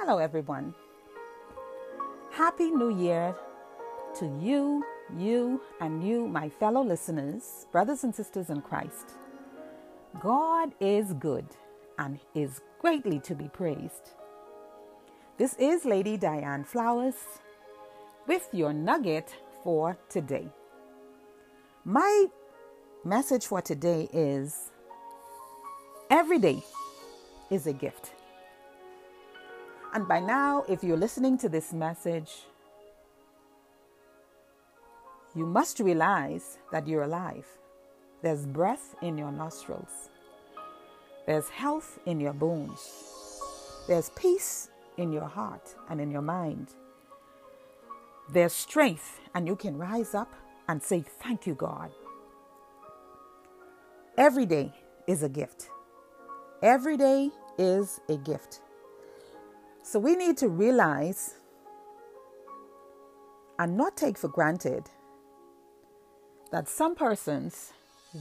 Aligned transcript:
Hello, 0.00 0.18
everyone. 0.18 0.76
Happy 2.30 2.70
New 2.70 2.96
Year 2.96 3.34
to 4.14 4.26
you, 4.40 4.84
you, 5.18 5.60
and 5.80 6.06
you, 6.06 6.28
my 6.28 6.48
fellow 6.48 6.82
listeners, 6.84 7.66
brothers 7.72 8.04
and 8.04 8.14
sisters 8.14 8.48
in 8.48 8.60
Christ. 8.60 9.14
God 10.20 10.72
is 10.78 11.14
good 11.14 11.46
and 11.98 12.20
is 12.32 12.60
greatly 12.78 13.18
to 13.18 13.34
be 13.34 13.48
praised. 13.48 14.12
This 15.36 15.54
is 15.54 15.84
Lady 15.84 16.16
Diane 16.16 16.62
Flowers 16.62 17.16
with 18.28 18.48
your 18.52 18.72
nugget 18.72 19.34
for 19.64 19.98
today. 20.08 20.46
My 21.84 22.26
message 23.04 23.46
for 23.46 23.60
today 23.60 24.08
is 24.12 24.70
every 26.08 26.38
day 26.38 26.62
is 27.50 27.66
a 27.66 27.72
gift. 27.72 28.12
And 29.94 30.06
by 30.06 30.20
now, 30.20 30.64
if 30.68 30.84
you're 30.84 30.96
listening 30.96 31.38
to 31.38 31.48
this 31.48 31.72
message, 31.72 32.30
you 35.34 35.46
must 35.46 35.80
realize 35.80 36.58
that 36.72 36.86
you're 36.86 37.04
alive. 37.04 37.46
There's 38.22 38.44
breath 38.44 38.94
in 39.00 39.16
your 39.16 39.32
nostrils, 39.32 40.10
there's 41.26 41.48
health 41.48 41.98
in 42.06 42.20
your 42.20 42.32
bones, 42.32 42.80
there's 43.86 44.10
peace 44.10 44.70
in 44.96 45.12
your 45.12 45.28
heart 45.28 45.74
and 45.88 46.00
in 46.00 46.10
your 46.10 46.22
mind, 46.22 46.68
there's 48.30 48.52
strength, 48.52 49.20
and 49.34 49.46
you 49.46 49.56
can 49.56 49.78
rise 49.78 50.14
up 50.14 50.32
and 50.68 50.82
say, 50.82 51.04
Thank 51.22 51.46
you, 51.46 51.54
God. 51.54 51.90
Every 54.18 54.44
day 54.44 54.72
is 55.06 55.22
a 55.22 55.28
gift. 55.28 55.70
Every 56.62 56.96
day 56.96 57.30
is 57.56 58.00
a 58.08 58.16
gift. 58.16 58.60
So 59.90 59.98
we 59.98 60.16
need 60.16 60.36
to 60.36 60.50
realize 60.50 61.32
and 63.58 63.74
not 63.74 63.96
take 63.96 64.18
for 64.18 64.28
granted 64.28 64.84
that 66.52 66.68
some 66.68 66.94
persons 66.94 67.72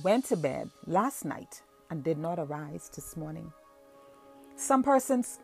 went 0.01 0.23
to 0.27 0.37
bed 0.37 0.69
last 0.85 1.25
night 1.25 1.61
and 1.89 2.05
did 2.05 2.17
not 2.17 2.39
arise 2.39 2.89
this 2.95 3.17
morning. 3.17 3.51
Some 4.55 4.81
persons 4.81 5.39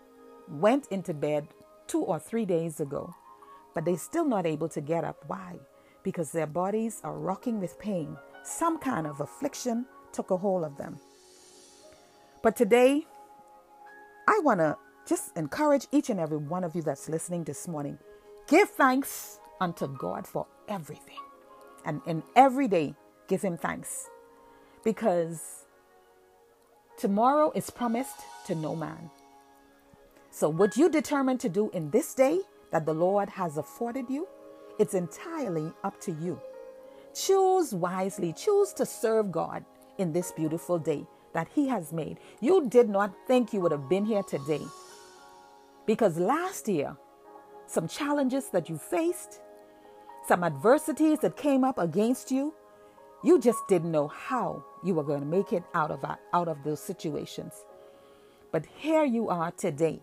went 0.48 0.88
into 0.92 1.14
bed 1.14 1.50
two 1.88 2.00
or 2.00 2.20
three 2.20 2.46
days 2.46 2.80
ago, 2.80 3.14
but 3.76 3.84
they're 3.84 3.98
still 3.98 4.26
not 4.26 4.46
able 4.46 4.70
to 4.70 4.80
get 4.80 5.04
up. 5.04 5.18
Why? 5.28 5.60
Because 6.04 6.32
their 6.32 6.48
bodies 6.48 7.02
are 7.04 7.20
rocking 7.20 7.60
with 7.60 7.78
pain. 7.80 8.16
Some 8.46 8.80
kind 8.80 9.08
of 9.08 9.20
affliction 9.20 9.88
took 10.14 10.32
a 10.32 10.38
hold 10.38 10.64
of 10.64 10.78
them. 10.78 11.00
But 12.42 12.56
today, 12.56 13.08
I 14.26 14.40
want 14.42 14.62
to 14.62 14.78
just 15.08 15.36
encourage 15.36 15.88
each 15.92 16.10
and 16.10 16.20
every 16.20 16.38
one 16.38 16.64
of 16.64 16.76
you 16.76 16.82
that's 16.82 17.10
listening 17.10 17.44
this 17.44 17.68
morning. 17.68 17.98
Give 18.48 18.70
thanks 18.70 19.40
unto 19.60 19.88
God 19.88 20.26
for 20.26 20.48
everything. 20.68 21.20
And 21.86 22.02
in 22.06 22.24
every 22.36 22.68
day, 22.68 22.96
give 23.28 23.42
Him 23.42 23.58
thanks. 23.58 24.10
Because 24.84 25.66
tomorrow 26.98 27.52
is 27.54 27.70
promised 27.70 28.16
to 28.48 28.56
no 28.56 28.76
man. 28.76 29.10
So, 30.32 30.50
what 30.50 30.78
you 30.78 30.90
determine 30.90 31.38
to 31.40 31.50
do 31.50 31.70
in 31.72 31.92
this 31.92 32.14
day 32.14 32.40
that 32.72 32.86
the 32.86 32.94
Lord 32.94 33.30
has 33.30 33.58
afforded 33.58 34.10
you, 34.10 34.28
it's 34.80 34.94
entirely 34.94 35.72
up 35.84 36.00
to 36.02 36.12
you. 36.12 36.40
Choose 37.14 37.74
wisely, 37.74 38.34
choose 38.34 38.74
to 38.74 38.86
serve 38.86 39.32
God 39.32 39.64
in 39.98 40.14
this 40.14 40.32
beautiful 40.32 40.80
day 40.80 41.06
that 41.34 41.50
He 41.54 41.68
has 41.68 41.92
made. 41.94 42.20
You 42.42 42.68
did 42.68 42.90
not 42.90 43.14
think 43.28 43.54
you 43.54 43.60
would 43.62 43.72
have 43.72 43.90
been 43.90 44.06
here 44.06 44.24
today 44.24 44.62
because 45.86 46.18
last 46.18 46.68
year, 46.68 46.96
some 47.68 47.88
challenges 47.88 48.50
that 48.50 48.70
you 48.70 48.78
faced, 48.78 49.42
some 50.28 50.44
adversities 50.44 51.20
that 51.20 51.36
came 51.38 51.64
up 51.64 51.78
against 51.78 52.32
you, 52.32 52.54
you 53.24 53.40
just 53.40 53.60
didn't 53.68 53.92
know 53.92 54.08
how 54.08 54.64
you 54.84 54.94
were 54.94 55.04
going 55.04 55.22
to 55.22 55.26
make 55.26 55.54
it 55.54 55.64
out 55.74 55.92
of, 55.92 56.04
out 56.34 56.48
of 56.48 56.64
those 56.64 56.82
situations. 56.82 57.54
But 58.52 58.66
here 58.78 59.04
you 59.06 59.30
are 59.30 59.52
today. 59.52 60.02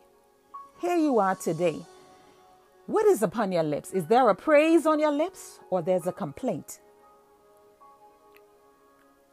Here 0.81 0.97
you 0.97 1.19
are 1.19 1.35
today. 1.35 1.81
What 2.87 3.07
is 3.07 3.23
upon 3.23 3.53
your 3.53 3.63
lips? 3.63 3.93
Is 3.93 4.07
there 4.07 4.29
a 4.29 4.35
praise 4.35 4.87
on 4.87 4.99
your 4.99 5.13
lips 5.13 5.61
or 5.71 5.83
there's 5.83 6.07
a 6.07 6.13
complaint? 6.13 6.81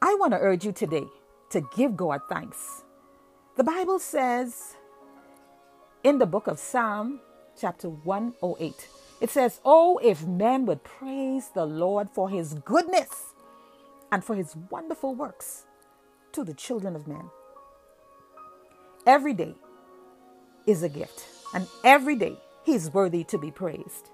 I 0.02 0.16
want 0.16 0.34
to 0.34 0.40
urge 0.40 0.66
you 0.66 0.72
today 0.72 1.06
to 1.50 1.62
give 1.76 1.98
God 1.98 2.22
thanks. 2.30 2.84
The 3.56 3.64
Bible 3.64 4.00
says 4.00 4.76
in 6.04 6.20
the 6.20 6.26
book 6.26 6.48
of 6.48 6.60
Psalm, 6.60 7.20
chapter 7.60 7.90
108. 7.90 8.88
It 9.20 9.30
says, 9.30 9.60
Oh, 9.66 10.00
if 10.04 10.26
men 10.26 10.66
would 10.66 10.84
praise 10.84 11.50
the 11.50 11.66
Lord 11.66 12.10
for 12.10 12.30
his 12.30 12.54
goodness 12.54 13.34
and 14.12 14.24
for 14.24 14.36
his 14.36 14.56
wonderful 14.70 15.16
works 15.16 15.66
to 16.34 16.44
the 16.44 16.54
children 16.54 16.96
of 16.96 17.08
men. 17.08 17.30
Every 19.06 19.34
day 19.34 19.56
is 20.66 20.84
a 20.84 20.90
gift, 20.90 21.26
and 21.54 21.68
every 21.84 22.16
day 22.16 22.38
he's 22.64 22.94
worthy 22.94 23.24
to 23.26 23.38
be 23.38 23.52
praised. 23.52 24.12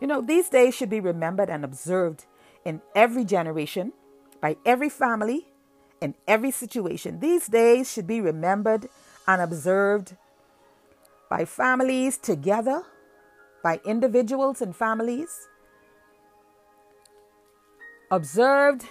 You 0.00 0.06
know, 0.06 0.20
these 0.20 0.48
days 0.48 0.74
should 0.74 0.90
be 0.90 1.00
remembered 1.00 1.50
and 1.50 1.64
observed 1.64 2.26
in 2.64 2.80
every 2.94 3.24
generation, 3.24 3.92
by 4.40 4.56
every 4.64 4.88
family, 4.88 5.48
in 6.00 6.14
every 6.28 6.50
situation. 6.50 7.20
These 7.20 7.48
days 7.48 7.90
should 7.90 8.06
be 8.06 8.20
remembered 8.20 8.88
and 9.26 9.42
observed 9.42 10.16
by 11.28 11.44
families 11.44 12.16
together, 12.18 12.82
by 13.62 13.80
individuals 13.84 14.62
and 14.62 14.74
families, 14.74 15.48
observed 18.10 18.84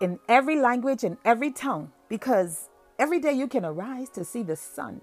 in 0.00 0.18
every 0.28 0.56
language 0.56 1.04
and 1.04 1.16
every 1.24 1.50
tongue, 1.52 1.92
because 2.08 2.68
every 2.98 3.20
day 3.20 3.32
you 3.32 3.46
can 3.46 3.64
arise 3.64 4.08
to 4.10 4.24
see 4.24 4.42
the 4.42 4.56
sun. 4.56 5.00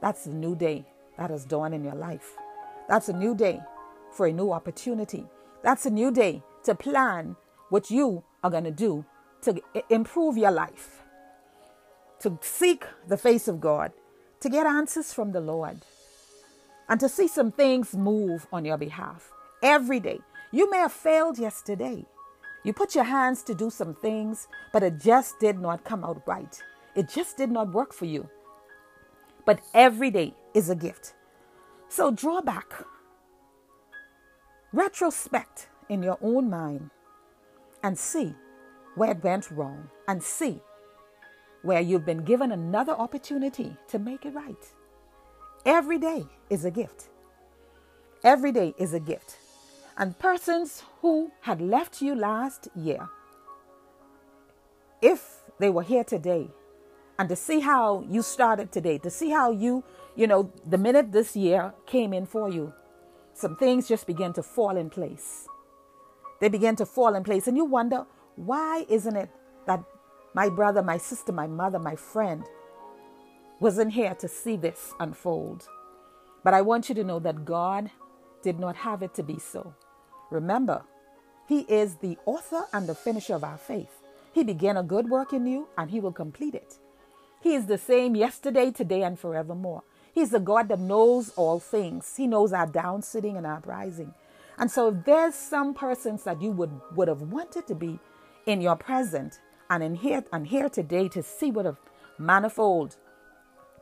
That's 0.00 0.26
a 0.26 0.30
new 0.30 0.56
day 0.56 0.86
that 1.16 1.30
has 1.30 1.44
dawned 1.44 1.74
in 1.74 1.84
your 1.84 1.94
life. 1.94 2.36
That's 2.88 3.08
a 3.08 3.12
new 3.12 3.34
day 3.34 3.60
for 4.12 4.26
a 4.26 4.32
new 4.32 4.52
opportunity. 4.52 5.26
That's 5.62 5.86
a 5.86 5.90
new 5.90 6.10
day 6.10 6.42
to 6.64 6.74
plan 6.74 7.36
what 7.68 7.90
you 7.90 8.24
are 8.42 8.50
going 8.50 8.64
to 8.64 8.70
do 8.70 9.04
to 9.42 9.60
improve 9.90 10.36
your 10.36 10.50
life, 10.50 11.02
to 12.20 12.38
seek 12.40 12.84
the 13.06 13.16
face 13.16 13.46
of 13.46 13.60
God, 13.60 13.92
to 14.40 14.48
get 14.48 14.66
answers 14.66 15.12
from 15.12 15.32
the 15.32 15.40
Lord 15.40 15.84
and 16.88 17.00
to 17.00 17.08
see 17.08 17.28
some 17.28 17.52
things 17.52 17.94
move 17.94 18.46
on 18.52 18.64
your 18.64 18.78
behalf 18.78 19.30
every 19.62 20.00
day. 20.00 20.20
You 20.52 20.70
may 20.70 20.78
have 20.78 20.92
failed 20.92 21.38
yesterday. 21.38 22.06
You 22.64 22.72
put 22.72 22.94
your 22.94 23.04
hands 23.04 23.42
to 23.44 23.54
do 23.54 23.70
some 23.70 23.94
things, 23.94 24.48
but 24.72 24.82
it 24.82 24.98
just 24.98 25.38
did 25.38 25.58
not 25.58 25.84
come 25.84 26.04
out 26.04 26.22
right. 26.26 26.60
It 26.94 27.08
just 27.08 27.36
did 27.36 27.50
not 27.50 27.72
work 27.72 27.92
for 27.92 28.06
you. 28.06 28.28
But 29.44 29.60
every 29.74 30.10
day 30.10 30.34
is 30.54 30.68
a 30.70 30.74
gift. 30.74 31.14
So 31.88 32.10
draw 32.10 32.40
back, 32.40 32.72
retrospect 34.72 35.68
in 35.88 36.02
your 36.02 36.18
own 36.20 36.50
mind, 36.50 36.90
and 37.82 37.98
see 37.98 38.34
where 38.94 39.12
it 39.12 39.22
went 39.22 39.50
wrong, 39.50 39.88
and 40.06 40.22
see 40.22 40.60
where 41.62 41.80
you've 41.80 42.06
been 42.06 42.24
given 42.24 42.52
another 42.52 42.92
opportunity 42.92 43.76
to 43.88 43.98
make 43.98 44.24
it 44.24 44.34
right. 44.34 44.66
Every 45.64 45.98
day 45.98 46.26
is 46.50 46.64
a 46.64 46.70
gift. 46.70 47.08
Every 48.24 48.52
day 48.52 48.74
is 48.78 48.94
a 48.94 49.00
gift. 49.00 49.36
And 49.96 50.18
persons 50.18 50.84
who 51.00 51.32
had 51.42 51.60
left 51.60 52.00
you 52.00 52.14
last 52.14 52.68
year, 52.76 53.08
if 55.02 55.40
they 55.58 55.70
were 55.70 55.82
here 55.82 56.04
today, 56.04 56.48
and 57.18 57.28
to 57.28 57.36
see 57.36 57.60
how 57.60 58.04
you 58.08 58.22
started 58.22 58.70
today, 58.70 58.98
to 58.98 59.10
see 59.10 59.30
how 59.30 59.50
you, 59.50 59.82
you 60.14 60.28
know, 60.28 60.52
the 60.64 60.78
minute 60.78 61.10
this 61.10 61.34
year 61.34 61.74
came 61.86 62.12
in 62.12 62.26
for 62.26 62.48
you, 62.48 62.72
some 63.34 63.56
things 63.56 63.88
just 63.88 64.06
began 64.06 64.32
to 64.34 64.42
fall 64.42 64.76
in 64.76 64.88
place. 64.88 65.48
They 66.40 66.48
began 66.48 66.76
to 66.76 66.86
fall 66.86 67.16
in 67.16 67.24
place, 67.24 67.48
and 67.48 67.56
you 67.56 67.64
wonder, 67.64 68.06
why 68.36 68.86
isn't 68.88 69.16
it 69.16 69.30
that 69.66 69.82
my 70.34 70.48
brother, 70.48 70.82
my 70.82 70.98
sister, 70.98 71.32
my 71.32 71.46
mother, 71.46 71.78
my 71.78 71.96
friend 71.96 72.44
wasn't 73.60 73.92
here 73.92 74.14
to 74.14 74.28
see 74.28 74.56
this 74.56 74.92
unfold. 75.00 75.68
But 76.44 76.54
I 76.54 76.62
want 76.62 76.88
you 76.88 76.94
to 76.96 77.04
know 77.04 77.18
that 77.20 77.44
God 77.44 77.90
did 78.42 78.58
not 78.58 78.76
have 78.76 79.02
it 79.02 79.14
to 79.14 79.22
be 79.22 79.38
so. 79.38 79.74
Remember, 80.30 80.82
He 81.48 81.60
is 81.60 81.96
the 81.96 82.16
author 82.26 82.64
and 82.72 82.86
the 82.86 82.94
finisher 82.94 83.34
of 83.34 83.44
our 83.44 83.58
faith. 83.58 84.02
He 84.32 84.44
began 84.44 84.76
a 84.76 84.82
good 84.82 85.08
work 85.08 85.32
in 85.32 85.46
you 85.46 85.68
and 85.76 85.90
He 85.90 86.00
will 86.00 86.12
complete 86.12 86.54
it. 86.54 86.78
He 87.40 87.54
is 87.54 87.66
the 87.66 87.78
same 87.78 88.16
yesterday, 88.16 88.70
today, 88.70 89.02
and 89.02 89.18
forevermore. 89.18 89.82
He's 90.12 90.30
the 90.30 90.40
God 90.40 90.68
that 90.68 90.80
knows 90.80 91.30
all 91.30 91.60
things. 91.60 92.14
He 92.16 92.26
knows 92.26 92.52
our 92.52 92.66
down 92.66 93.02
sitting 93.02 93.36
and 93.36 93.46
our 93.46 93.62
rising. 93.64 94.14
And 94.58 94.70
so 94.70 94.88
if 94.88 95.04
there's 95.04 95.34
some 95.34 95.74
persons 95.74 96.24
that 96.24 96.42
you 96.42 96.50
would, 96.50 96.72
would 96.96 97.08
have 97.08 97.22
wanted 97.22 97.66
to 97.68 97.74
be 97.74 97.98
in 98.46 98.60
your 98.60 98.76
present, 98.76 99.38
and 99.70 99.82
in 99.82 99.94
here 99.94 100.24
and 100.32 100.46
here 100.46 100.68
today 100.68 101.08
to 101.08 101.22
see 101.22 101.50
what 101.50 101.66
a 101.66 101.76
manifold 102.18 102.96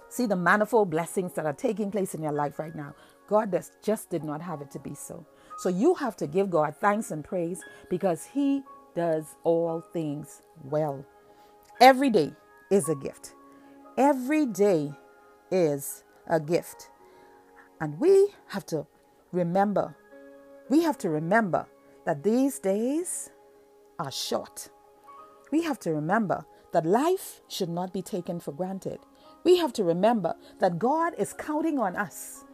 See 0.09 0.27
the 0.27 0.37
manifold 0.37 0.91
blessings 0.91 1.35
that 1.35 1.47
are 1.47 1.53
taking 1.53 1.91
place 1.91 2.15
in 2.15 2.23
your 2.23 2.33
life 2.33 2.59
right 2.59 2.75
now. 2.75 2.95
God 3.29 3.55
just 3.83 4.09
did 4.11 4.25
not 4.25 4.41
have 4.41 4.61
it 4.61 4.71
to 4.73 4.79
be 4.79 4.95
so. 4.95 5.27
So 5.59 5.69
you 5.69 5.95
have 5.95 6.17
to 6.17 6.27
give 6.27 6.51
God 6.51 6.75
thanks 6.81 7.11
and 7.11 7.25
praise 7.25 7.61
because 7.91 8.25
He 8.25 8.63
does 8.95 9.37
all 9.45 9.83
things 9.93 10.43
well. 10.65 11.05
Every 11.81 12.11
day 12.11 12.33
is 12.71 12.89
a 12.89 12.95
gift. 12.95 13.35
Every 13.99 14.47
day 14.47 14.93
is 15.51 16.05
a 16.29 16.41
gift. 16.41 16.91
And 17.81 17.99
we 17.99 18.29
have 18.49 18.65
to 18.67 18.87
remember, 19.33 19.97
we 20.71 20.83
have 20.83 20.99
to 20.99 21.11
remember 21.11 21.67
that 22.07 22.23
these 22.23 22.59
days 22.59 23.31
are 23.99 24.13
short. 24.13 24.71
We 25.51 25.63
have 25.63 25.79
to 25.81 25.93
remember 25.93 26.45
that 26.73 26.85
life 26.85 27.41
should 27.49 27.69
not 27.69 27.93
be 27.93 28.03
taken 28.03 28.41
for 28.41 28.53
granted. 28.53 28.99
We 29.45 29.59
have 29.59 29.73
to 29.75 29.85
remember 29.85 30.35
that 30.59 30.79
God 30.79 31.15
is 31.19 31.33
counting 31.33 31.79
on 31.79 31.97
us 31.97 32.45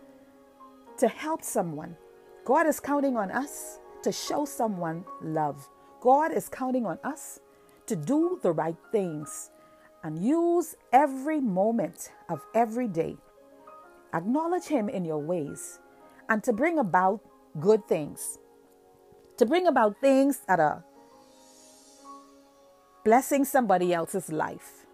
to 0.99 1.09
help 1.09 1.43
someone. 1.43 1.97
God 2.45 2.67
is 2.67 2.81
counting 2.81 3.17
on 3.17 3.31
us 3.31 3.79
to 4.03 4.13
show 4.13 4.45
someone 4.45 5.05
love. 5.23 5.69
God 6.01 6.33
is 6.33 6.49
counting 6.49 6.87
on 6.87 6.99
us 7.03 7.41
to 7.87 7.97
do 7.97 8.39
the 8.43 8.53
right 8.53 8.77
things 8.91 9.51
and 10.05 10.25
use 10.25 10.75
every 10.93 11.41
moment 11.41 12.13
of 12.29 12.41
every 12.55 12.89
day. 12.89 13.17
Acknowledge 14.13 14.65
Him 14.65 14.89
in 14.89 15.05
your 15.05 15.19
ways 15.19 15.79
and 16.29 16.43
to 16.45 16.53
bring 16.53 16.79
about 16.79 17.21
good 17.61 17.87
things, 17.89 18.39
to 19.39 19.47
bring 19.47 19.67
about 19.67 20.01
things 20.01 20.41
that 20.49 20.61
are 20.61 20.85
blessing 23.05 23.45
somebody 23.45 23.93
else's 23.93 24.31
life. 24.31 24.87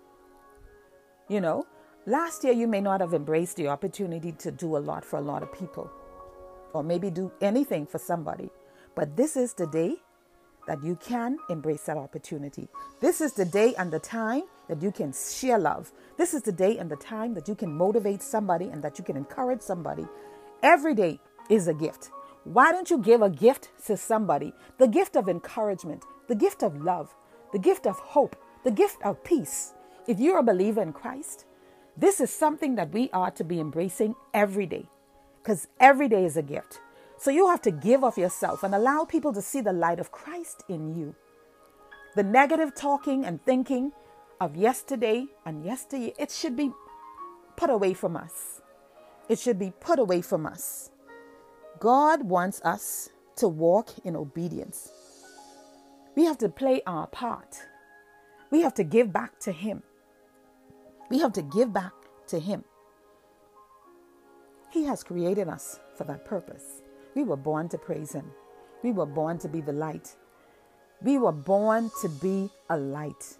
You 1.28 1.40
know, 1.40 1.66
last 2.06 2.42
year 2.42 2.54
you 2.54 2.66
may 2.66 2.80
not 2.80 3.00
have 3.00 3.12
embraced 3.12 3.56
the 3.56 3.68
opportunity 3.68 4.32
to 4.32 4.50
do 4.50 4.76
a 4.76 4.78
lot 4.78 5.04
for 5.04 5.18
a 5.18 5.22
lot 5.22 5.42
of 5.42 5.52
people 5.52 5.90
or 6.72 6.82
maybe 6.82 7.10
do 7.10 7.30
anything 7.40 7.86
for 7.86 7.98
somebody, 7.98 8.50
but 8.94 9.16
this 9.16 9.36
is 9.36 9.52
the 9.54 9.66
day 9.66 9.96
that 10.66 10.82
you 10.82 10.96
can 10.96 11.38
embrace 11.48 11.84
that 11.84 11.96
opportunity. 11.96 12.68
This 13.00 13.20
is 13.20 13.32
the 13.32 13.44
day 13.44 13.74
and 13.78 13.90
the 13.90 13.98
time 13.98 14.42
that 14.68 14.82
you 14.82 14.92
can 14.92 15.12
share 15.12 15.58
love. 15.58 15.92
This 16.16 16.34
is 16.34 16.42
the 16.42 16.52
day 16.52 16.76
and 16.78 16.90
the 16.90 16.96
time 16.96 17.34
that 17.34 17.48
you 17.48 17.54
can 17.54 17.72
motivate 17.72 18.22
somebody 18.22 18.66
and 18.66 18.82
that 18.82 18.98
you 18.98 19.04
can 19.04 19.16
encourage 19.16 19.62
somebody. 19.62 20.06
Every 20.62 20.94
day 20.94 21.20
is 21.48 21.68
a 21.68 21.74
gift. 21.74 22.10
Why 22.44 22.72
don't 22.72 22.90
you 22.90 22.98
give 22.98 23.22
a 23.22 23.30
gift 23.30 23.70
to 23.86 23.96
somebody? 23.96 24.52
The 24.78 24.88
gift 24.88 25.16
of 25.16 25.28
encouragement, 25.28 26.04
the 26.28 26.34
gift 26.34 26.62
of 26.62 26.82
love, 26.82 27.14
the 27.52 27.58
gift 27.58 27.86
of 27.86 27.98
hope, 27.98 28.36
the 28.64 28.70
gift 28.70 29.02
of 29.02 29.22
peace. 29.24 29.74
If 30.06 30.20
you're 30.20 30.38
a 30.38 30.42
believer 30.42 30.82
in 30.82 30.92
Christ, 30.92 31.44
this 31.96 32.20
is 32.20 32.30
something 32.30 32.76
that 32.76 32.92
we 32.92 33.10
are 33.12 33.30
to 33.32 33.44
be 33.44 33.60
embracing 33.60 34.14
every 34.32 34.66
day 34.66 34.88
because 35.42 35.68
every 35.80 36.08
day 36.08 36.24
is 36.24 36.36
a 36.36 36.42
gift. 36.42 36.80
So 37.18 37.30
you 37.30 37.48
have 37.48 37.62
to 37.62 37.70
give 37.70 38.04
of 38.04 38.16
yourself 38.16 38.62
and 38.62 38.74
allow 38.74 39.04
people 39.04 39.32
to 39.32 39.42
see 39.42 39.60
the 39.60 39.72
light 39.72 39.98
of 39.98 40.12
Christ 40.12 40.62
in 40.68 40.96
you. 40.96 41.14
The 42.14 42.22
negative 42.22 42.74
talking 42.74 43.24
and 43.24 43.44
thinking 43.44 43.92
of 44.40 44.56
yesterday 44.56 45.26
and 45.44 45.64
yesterday, 45.64 46.14
it 46.18 46.30
should 46.30 46.56
be 46.56 46.70
put 47.56 47.70
away 47.70 47.94
from 47.94 48.16
us. 48.16 48.60
It 49.28 49.38
should 49.38 49.58
be 49.58 49.72
put 49.80 49.98
away 49.98 50.22
from 50.22 50.46
us. 50.46 50.90
God 51.80 52.22
wants 52.22 52.60
us 52.62 53.10
to 53.36 53.48
walk 53.48 53.90
in 54.04 54.16
obedience. 54.16 54.90
We 56.18 56.24
have 56.24 56.38
to 56.38 56.48
play 56.48 56.82
our 56.84 57.06
part. 57.06 57.62
We 58.50 58.62
have 58.62 58.74
to 58.74 58.82
give 58.82 59.12
back 59.12 59.38
to 59.38 59.52
Him. 59.52 59.84
We 61.10 61.20
have 61.20 61.32
to 61.34 61.42
give 61.42 61.72
back 61.72 61.92
to 62.26 62.40
Him. 62.40 62.64
He 64.72 64.82
has 64.82 65.04
created 65.04 65.46
us 65.46 65.78
for 65.96 66.02
that 66.02 66.24
purpose. 66.24 66.82
We 67.14 67.22
were 67.22 67.36
born 67.36 67.68
to 67.68 67.78
praise 67.78 68.10
Him. 68.10 68.32
We 68.82 68.90
were 68.90 69.06
born 69.06 69.38
to 69.38 69.48
be 69.48 69.60
the 69.60 69.72
light. 69.72 70.16
We 71.00 71.18
were 71.18 71.30
born 71.30 71.92
to 72.00 72.08
be 72.08 72.50
a 72.68 72.76
light 72.76 73.38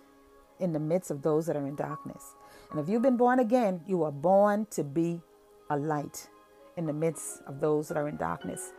in 0.61 0.73
the 0.73 0.79
midst 0.79 1.11
of 1.11 1.23
those 1.23 1.47
that 1.47 1.57
are 1.57 1.67
in 1.67 1.75
darkness. 1.75 2.23
And 2.71 2.79
if 2.79 2.89
you've 2.89 3.03
been 3.03 3.17
born 3.17 3.41
again, 3.41 3.81
you 3.89 4.05
are 4.05 4.13
born 4.13 4.69
to 4.71 4.85
be 4.85 5.21
a 5.69 5.77
light 5.77 6.29
in 6.77 6.87
the 6.87 6.93
midst 6.93 7.43
of 7.49 7.59
those 7.59 7.89
that 7.89 7.97
are 7.97 8.07
in 8.07 8.19
darkness. 8.19 8.73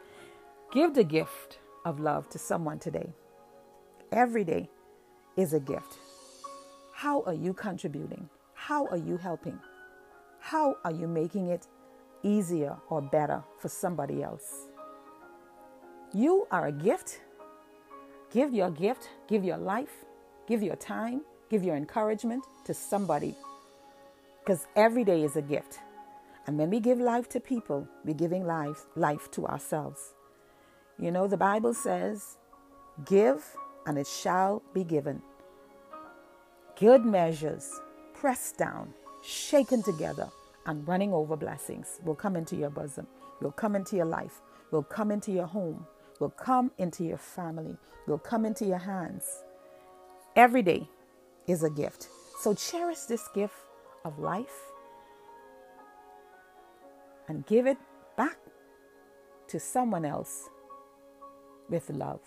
Give 0.72 0.94
the 0.94 1.04
gift 1.04 1.60
of 1.84 2.00
love 2.00 2.30
to 2.30 2.40
someone 2.40 2.80
today. 2.80 3.14
Every 4.12 4.44
day 4.44 4.70
is 5.38 5.54
a 5.54 5.60
gift. 5.60 6.00
How 6.94 7.22
are 7.24 7.34
you 7.34 7.54
contributing? 7.54 8.28
How 8.56 8.88
are 8.88 8.98
you 8.98 9.18
helping? 9.18 9.60
How 10.40 10.78
are 10.84 10.92
you 10.92 11.08
making 11.08 11.50
it 11.50 11.68
easier 12.24 12.76
or 12.90 13.02
better 13.02 13.44
for 13.60 13.70
somebody 13.70 14.24
else? 14.24 14.68
You 16.12 16.48
are 16.52 16.68
a 16.68 16.72
gift. 16.72 17.22
Give 18.32 18.52
your 18.52 18.72
gift, 18.72 19.10
give 19.28 19.44
your 19.44 19.58
life, 19.58 20.06
give 20.48 20.64
your 20.64 20.76
time, 20.76 21.22
give 21.52 21.64
your 21.64 21.76
encouragement 21.76 22.44
to 22.66 22.74
somebody. 22.74 23.36
Because 24.40 24.66
every 24.76 25.04
day 25.04 25.24
is 25.24 25.36
a 25.36 25.42
gift. 25.44 25.80
And 26.48 26.58
when 26.58 26.72
we 26.72 26.80
give 26.80 27.00
life 27.00 27.30
to 27.30 27.40
people, 27.40 27.88
we're 28.04 28.16
giving 28.16 28.48
life, 28.48 28.88
life 28.96 29.30
to 29.32 29.46
ourselves. 29.46 30.16
You 30.98 31.12
know, 31.12 31.28
the 31.28 31.38
Bible 31.38 31.76
says, 31.76 32.38
Give 33.06 33.46
and 33.86 33.98
it 33.98 34.08
shall 34.08 34.62
be 34.74 34.84
given. 34.84 35.22
Good 36.78 37.06
measures, 37.06 37.80
pressed 38.14 38.58
down, 38.58 38.94
shaken 39.22 39.84
together, 39.84 40.30
and 40.66 40.88
running 40.88 41.14
over 41.14 41.36
blessings 41.36 42.00
will 42.04 42.16
come 42.16 42.36
into 42.36 42.56
your 42.56 42.70
bosom, 42.70 43.08
will 43.42 43.52
come 43.52 43.76
into 43.76 43.96
your 43.96 44.06
life, 44.06 44.42
will 44.72 44.84
come 44.84 45.12
into 45.12 45.32
your 45.32 45.48
home, 45.48 45.86
will 46.20 46.30
come 46.30 46.72
into 46.78 47.04
your 47.04 47.18
family, 47.18 47.78
will 48.08 48.20
come 48.20 48.46
into 48.46 48.66
your 48.66 48.78
hands. 48.78 49.44
Every 50.36 50.62
day 50.62 50.88
is 51.48 51.64
a 51.64 51.70
gift. 51.70 52.08
So 52.42 52.54
cherish 52.54 53.00
this 53.02 53.28
gift 53.30 53.56
of 54.06 54.20
life 54.20 54.72
and 57.28 57.46
give 57.46 57.68
it 57.68 57.78
back 58.16 58.38
to 59.48 59.60
someone 59.60 60.06
else 60.06 60.50
with 61.70 61.90
love. 61.90 62.22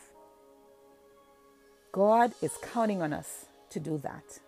God 1.93 2.33
is 2.41 2.57
counting 2.73 3.03
on 3.03 3.13
us 3.13 3.45
to 3.69 3.79
do 3.79 3.99
that. 3.99 4.41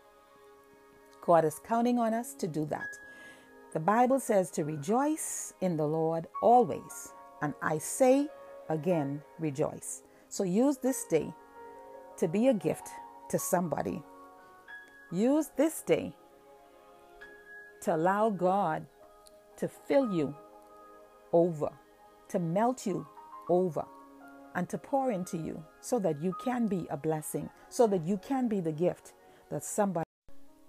God 1.20 1.44
is 1.44 1.60
counting 1.66 1.98
on 1.98 2.14
us 2.14 2.32
to 2.34 2.48
do 2.48 2.64
that. 2.66 2.88
The 3.74 3.80
Bible 3.80 4.18
says 4.18 4.50
to 4.52 4.64
rejoice 4.64 5.52
in 5.60 5.76
the 5.76 5.86
Lord 5.86 6.26
always. 6.42 7.12
And 7.42 7.52
I 7.60 7.76
say 7.76 8.28
again, 8.70 9.22
rejoice. 9.38 10.02
So 10.28 10.42
use 10.42 10.78
this 10.78 11.04
day 11.04 11.34
to 12.16 12.28
be 12.28 12.48
a 12.48 12.54
gift 12.54 12.88
to 13.28 13.38
somebody. 13.38 14.02
Use 15.12 15.50
this 15.56 15.82
day 15.82 16.14
to 17.82 17.94
allow 17.94 18.30
God 18.30 18.86
to 19.58 19.68
fill 19.68 20.10
you 20.10 20.34
over, 21.32 21.70
to 22.28 22.38
melt 22.38 22.86
you 22.86 23.06
over, 23.50 23.84
and 24.54 24.68
to 24.68 24.78
pour 24.78 25.10
into 25.10 25.36
you 25.36 25.62
so 25.80 25.98
that 25.98 26.22
you 26.22 26.34
can 26.44 26.66
be 26.66 26.86
a 26.90 26.96
blessing, 26.96 27.50
so 27.68 27.86
that 27.86 28.06
you 28.06 28.16
can 28.18 28.48
be 28.48 28.60
the 28.60 28.72
gift 28.72 29.12
that 29.50 29.64
somebody. 29.64 30.04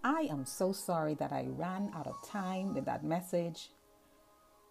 I 0.04 0.28
am 0.30 0.46
so 0.46 0.72
sorry 0.72 1.16
that 1.16 1.32
I 1.32 1.46
ran 1.48 1.92
out 1.96 2.08
of 2.08 2.28
time 2.28 2.74
with 2.74 2.86
that 2.86 3.04
message, 3.04 3.72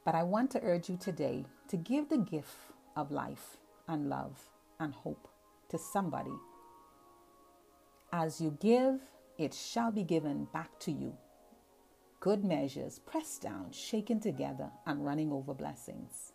but 0.05 0.15
I 0.15 0.23
want 0.23 0.51
to 0.53 0.63
urge 0.63 0.89
you 0.89 0.97
today 0.97 1.45
to 1.69 1.77
give 1.77 2.09
the 2.09 2.19
gift 2.19 2.55
of 2.97 3.11
life 3.11 3.57
and 3.89 4.09
love 4.09 4.39
and 4.79 4.95
hope 4.95 5.29
to 5.71 5.79
somebody. 5.79 6.35
As 8.13 8.41
you 8.41 8.57
give, 8.61 9.01
it 9.39 9.53
shall 9.53 9.91
be 9.91 10.05
given 10.05 10.47
back 10.53 10.79
to 10.81 10.93
you. 10.93 11.17
Good 12.21 12.45
measures, 12.45 13.01
pressed 13.01 13.43
down, 13.43 13.73
shaken 13.73 14.21
together, 14.21 14.71
and 14.87 15.05
running 15.05 15.33
over 15.33 15.53
blessings. 15.53 16.34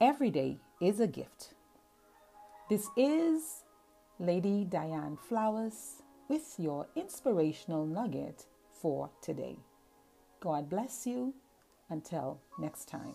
Every 0.00 0.30
day 0.30 0.58
is 0.80 1.00
a 1.00 1.08
gift. 1.08 1.54
This 2.70 2.86
is 2.96 3.64
Lady 4.20 4.64
Diane 4.64 5.18
Flowers 5.28 6.02
with 6.28 6.54
your 6.56 6.86
inspirational 6.94 7.84
nugget 7.84 8.46
for 8.80 9.10
today. 9.20 9.56
God 10.38 10.70
bless 10.70 11.04
you. 11.04 11.34
Until 11.90 12.38
next 12.60 12.86
time. 12.86 13.14